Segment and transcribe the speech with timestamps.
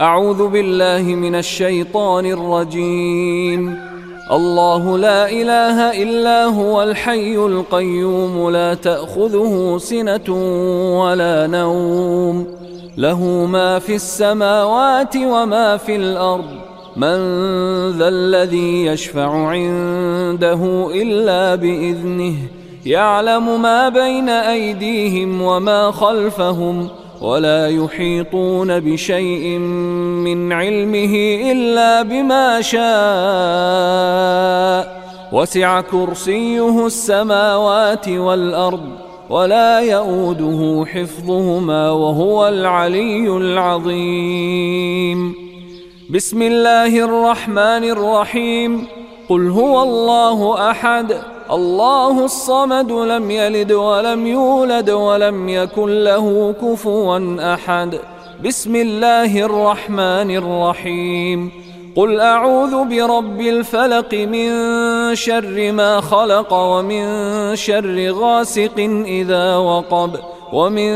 [0.00, 3.78] أعوذ بالله من الشيطان الرجيم.
[4.32, 10.34] الله لا إله إلا هو الحي القيوم لا تأخذه سنة
[11.00, 12.46] ولا نوم.
[12.96, 16.50] له ما في السماوات وما في الأرض.
[16.96, 17.18] من
[17.90, 22.34] ذا الذي يشفع عنده إلا بإذنه.
[22.86, 26.88] يعلم ما بين أيديهم وما خلفهم.
[27.20, 31.14] ولا يحيطون بشيء من علمه
[31.52, 32.80] إلا بما شاء.
[35.32, 38.88] وسع كرسيه السماوات والأرض
[39.30, 45.34] ولا يؤوده حفظهما وهو العلي العظيم.
[46.10, 48.86] بسم الله الرحمن الرحيم.
[49.28, 51.39] قل هو الله أحد.
[51.52, 57.98] الله الصمد لم يلد ولم يولد ولم يكن له كفوا أحد.
[58.44, 61.50] بسم الله الرحمن الرحيم.
[61.96, 64.50] قل أعوذ برب الفلق من
[65.14, 67.04] شر ما خلق ومن
[67.56, 70.10] شر غاسق إذا وقب
[70.52, 70.92] ومن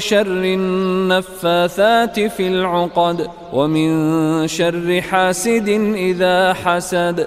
[0.00, 7.26] شر النفاثات في العقد ومن شر حاسد إذا حسد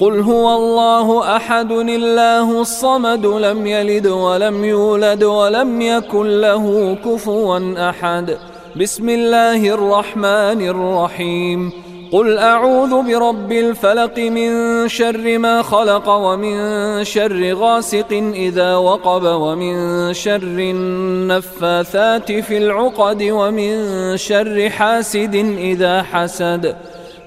[0.00, 8.36] قل هو الله احد الله الصمد لم يلد ولم يولد ولم يكن له كفوا احد.
[8.76, 11.72] بسم الله الرحمن الرحيم.
[12.12, 14.50] قل اعوذ برب الفلق من
[14.88, 19.74] شر ما خلق ومن شر غاسق اذا وقب ومن
[20.14, 23.72] شر النفاثات في العقد ومن
[24.16, 26.76] شر حاسد اذا حسد.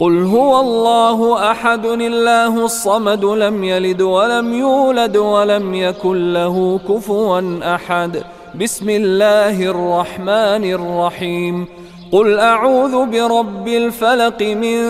[0.00, 7.40] قل هو الله احد الله الصمد لم يلد ولم يولد ولم يكن له كفوا
[7.74, 8.22] احد
[8.60, 11.66] بسم الله الرحمن الرحيم
[12.12, 14.80] قل اعوذ برب الفلق من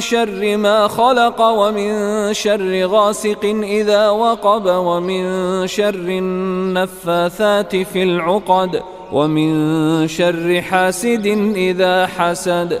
[0.00, 1.92] شر ما خلق ومن
[2.34, 5.22] شر غاسق اذا وقب ومن
[5.66, 8.82] شر النفاثات في العقد
[9.12, 11.26] ومن شر حاسد
[11.56, 12.80] اذا حسد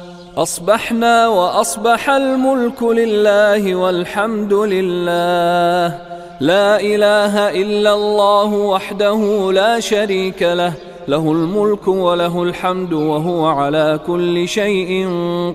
[0.37, 5.97] أصبحنا وأصبح الملك لله والحمد لله.
[6.39, 10.73] لا إله إلا الله وحده لا شريك له.
[11.07, 15.09] له الملك وله الحمد وهو على كل شيء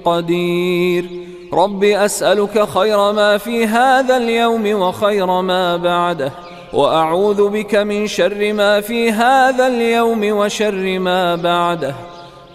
[0.05, 1.05] قدير.
[1.53, 6.33] رب أسألك خير ما في هذا اليوم وخير ما بعده.
[6.73, 11.95] وأعوذ بك من شر ما في هذا اليوم وشر ما بعده.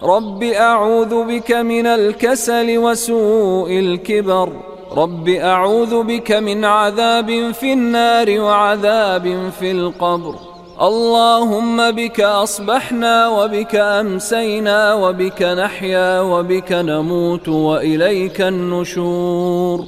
[0.04, 4.48] رب أعوذ بك من الكسل وسوء الكبر
[4.96, 10.34] رب أعوذ بك من عذاب في النار وعذاب في القبر
[10.82, 19.84] اللهم بك أصبحنا وبك أمسينا وبك نحيا وبك نموت وإليك النشور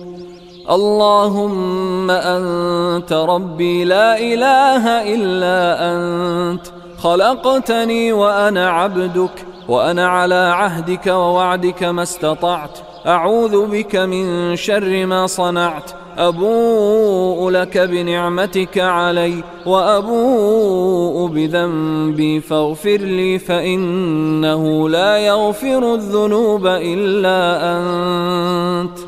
[0.71, 5.59] اللهم أنت ربي لا إله إلا
[5.93, 6.67] أنت
[6.99, 12.79] خلقتني وأنا عبدك وأنا على عهدك ووعدك ما استطعت.
[13.07, 15.91] أعوذ بك من شر ما صنعت.
[16.19, 28.99] أبوء لك بنعمتك علي وأبوء بذنبي فاغفر لي فإنه لا يغفر الذنوب إلا أنت.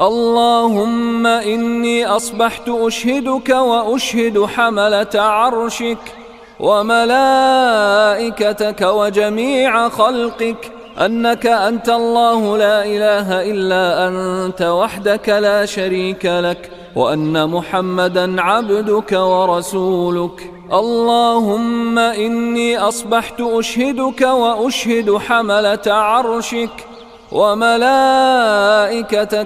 [0.00, 5.98] اللهم إني أصبحت أشهدك وأشهد حملة عرشك.
[6.60, 8.42] وملائكتك
[8.82, 18.42] وجميع خلقك أنك أنت الله لا إله إلا أنت وحدك لا شريك لك وأن محمدا
[18.42, 26.86] عبدك ورسولك اللهم إني أصبحت أشهدك وأشهد حملة عرشك
[27.32, 28.72] وملائكتك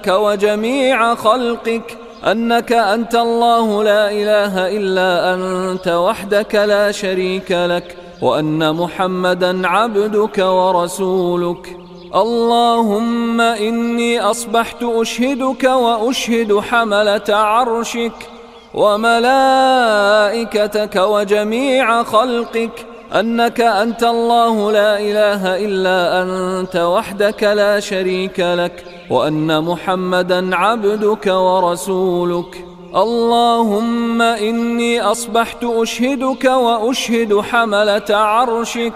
[0.06, 9.68] وجميع خلقك أنك أنت الله لا إله إلا أنت وحدك لا شريك لك وأن محمدا
[9.68, 11.76] عبدك ورسولك.
[12.14, 18.12] اللهم إني أصبحت أشهدك وأشهد حملة عرشك
[18.74, 22.86] وملائكتك وجميع خلقك.
[23.14, 28.84] أنك أنت الله لا إله إلا أنت وحدك لا شريك لك.
[29.10, 32.64] وأن محمدا عبدك ورسولك.
[32.96, 38.92] اللهم إني أصبحت أشهدك وأشهد حملة عرشك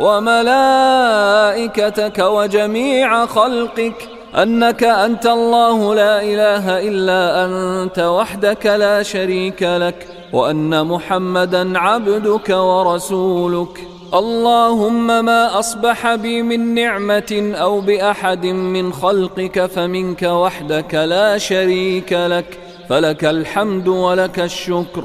[0.00, 4.08] وملائكتك وجميع خلقك.
[4.42, 10.08] أنك أنت الله لا إله إلا أنت وحدك لا شريك لك.
[10.32, 13.86] وأن محمدا عبدك ورسولك.
[14.14, 22.58] اللهم ما أصبح بي من نعمة أو بأحد من خلقك فمنك وحدك لا شريك لك
[22.88, 25.04] فلك الحمد ولك الشكر.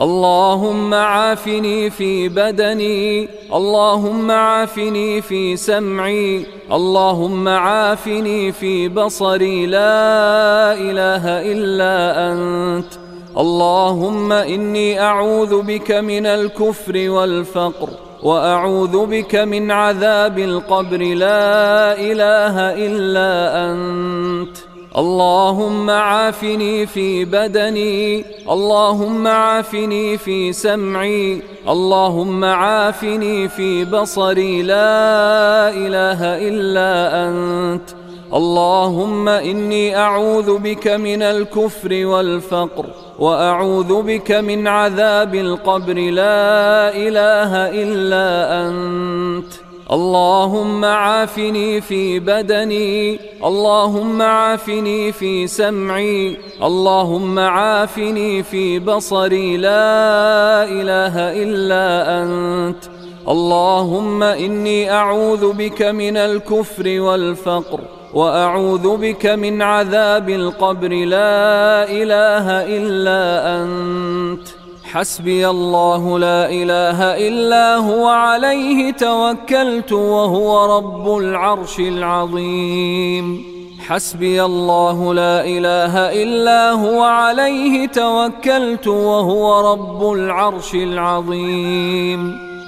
[0.00, 9.66] اللهم عافني في بدني اللهم عافني في سمعي اللهم عافني في بصري.
[9.66, 12.92] لا إله إلا أنت.
[13.38, 18.03] اللهم إني أعوذ بك من الكفر والفقر.
[18.24, 22.56] وأعوذ بك من عذاب القبر لا إله
[22.86, 23.30] إلا
[23.70, 24.56] أنت.
[24.96, 36.92] اللهم عافني في بدني اللهم عافني في سمعي اللهم عافني في بصري لا إله إلا
[37.28, 37.88] أنت.
[38.34, 43.03] اللهم إني أعوذ بك من الكفر والفقر.
[43.18, 47.52] وأعوذ بك من عذاب القبر لا إله
[47.82, 48.28] إلا
[48.68, 49.52] أنت.
[49.92, 62.22] اللهم عافني في بدني اللهم عافني في سمعي اللهم عافني في بصري لا إله إلا
[62.22, 62.84] أنت.
[63.28, 67.80] اللهم إني أعوذ بك من الكفر والفقر.
[68.14, 70.88] وأعوذ بك من عذاب القبر.
[70.88, 74.48] لا إله إلا أنت.
[74.84, 78.06] حسبي الله لا إله إلا هو.
[78.06, 83.44] عليه توكلت وهو رب العرش العظيم.
[83.86, 87.02] حسبي الله لا إله إلا هو.
[87.02, 92.43] عليه توكلت وهو رب العرش العظيم.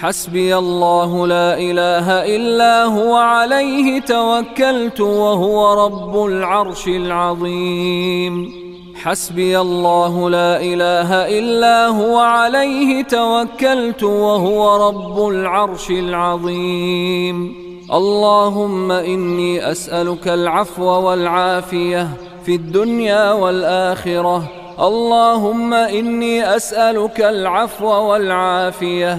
[0.00, 8.52] حسبي الله لا إله إلا هو عليه توكلت وهو رب العرش العظيم.
[8.94, 17.54] حسبي الله لا إله إلا هو عليه توكلت وهو رب العرش العظيم.
[17.92, 22.08] اللهم إني أسألك العفو والعافية
[22.46, 24.42] في الدنيا والآخرة.
[24.80, 29.18] اللهم إني أسألك العفو والعافية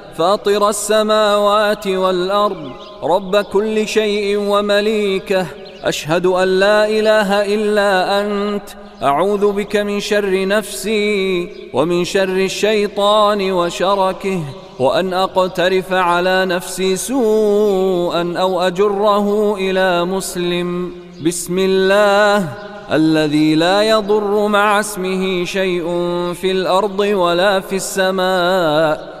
[0.17, 2.71] فاطر السماوات والأرض
[3.03, 5.45] رب كل شيء ومليكه.
[5.83, 8.63] أشهد أن لا إله إلا أنت.
[9.03, 14.39] أعوذ بك من شر نفسي ومن شر الشيطان وشركه
[14.79, 20.91] وأن أقترف على نفسي سوءا أو أجره إلى مسلم.
[21.25, 22.47] بسم الله.
[22.91, 25.85] الذي لا يضر مع اسمه شيء
[26.33, 29.20] في الأرض ولا في السماء.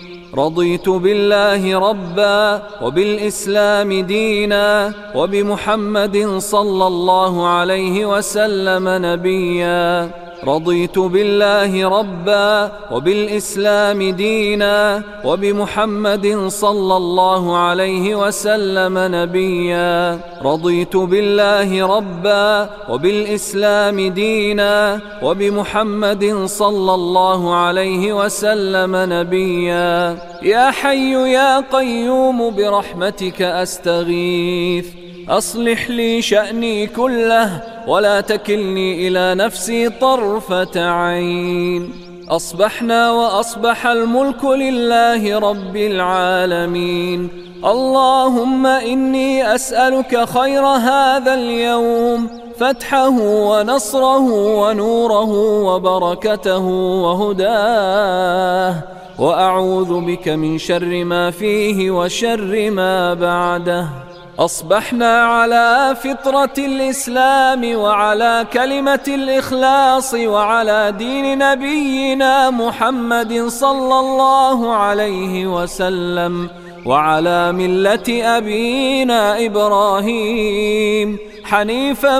[0.37, 10.11] رضيت بالله ربا وبالإسلام دينا وبمحمد صلى الله عليه وسلم نبيا.
[10.47, 20.19] رضيت بالله ربا وبالإسلام دينا وبمحمد صلى الله عليه وسلم نبيا.
[20.43, 30.17] رضيت بالله ربا وبالإسلام دينا وبمحمد صلى الله عليه وسلم نبيا.
[30.41, 34.87] يا حي يا قيوم برحمتك أستغيث
[35.29, 41.93] أصلح لي شأني كله ولا تكلني إلى نفسي طرفة عين.
[42.29, 47.29] أصبحنا وأصبح الملك لله رب العالمين.
[47.65, 55.31] اللهم إني أسألك خير هذا اليوم فتحه ونصره ونوره
[55.65, 56.65] وبركته
[57.03, 58.75] وهداه.
[59.19, 64.10] وأعوذ بك من شر ما فيه وشر ما بعده.
[64.39, 76.49] أصبحنا على فطرة الإسلام وعلى كلمة الإخلاص وعلى دين نبينا محمد صلى الله عليه وسلم
[76.85, 82.19] وعلى ملة أبينا إبراهيم حنيفا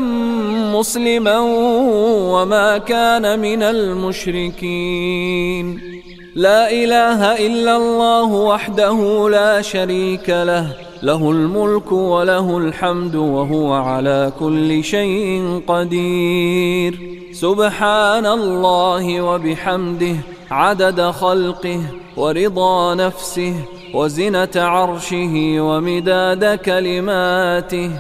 [0.76, 1.40] مسلما
[2.34, 5.12] وما كان من المشركين.
[6.36, 14.84] لا إله إلا الله وحده لا شريك له له الملك وله الحمد وهو على كل
[14.84, 17.00] شيء قدير.
[17.34, 20.16] سبحان الله وبحمده
[20.52, 21.82] عدد خلقه
[22.18, 23.54] ورضا نفسه
[23.94, 27.92] وزنة عرشه ومداد كلماته.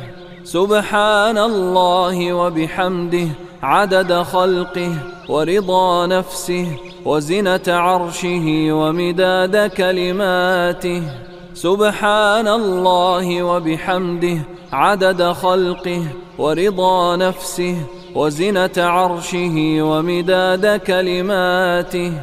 [0.43, 3.27] سبحان الله وبحمده
[3.63, 4.93] عدد خلقه
[5.29, 6.67] ورضا نفسه
[7.05, 11.30] وزنة عرشه ومداد كلماته.
[11.53, 14.37] سبحان الله وبحمده
[14.73, 16.03] عدد خلقه
[16.37, 17.75] ورضا نفسه
[18.15, 22.13] وزنة عرشه ومداد كلماته.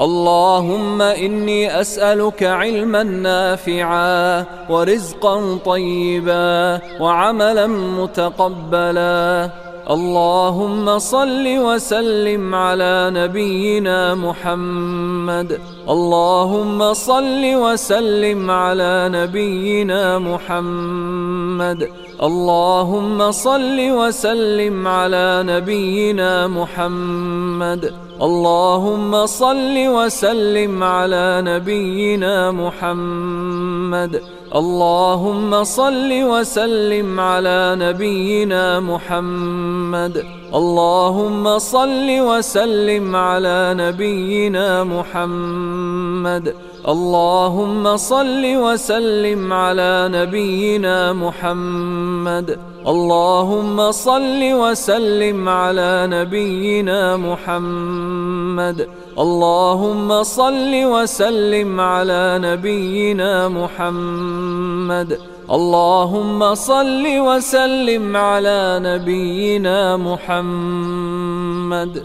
[0.00, 9.50] اللهم إني أسألك علما نافعا ورزقا طيبا وعملا متقبلا
[9.90, 15.60] اللهم صل وسلم على نبينا محمد.
[15.88, 21.88] اللهم صل وسلم على نبينا محمد.
[22.22, 27.92] اللهم صل وسلم على نبينا محمد.
[28.22, 34.22] اللهم صل وسلم على نبينا محمد.
[34.54, 40.24] اللهم صل وسلم على نبينا محمد.
[40.54, 46.54] اللهم صل وسلم على نبينا محمد.
[46.88, 52.58] اللهم صل وسلم على نبينا محمد.
[52.86, 58.88] اللهم صل وسلم على نبينا محمد.
[59.18, 65.18] اللهم صل وسلم على نبينا محمد.
[65.50, 72.02] اللهم صل وسلم على نبينا محمد.